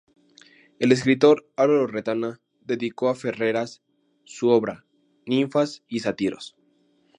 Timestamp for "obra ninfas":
4.49-5.83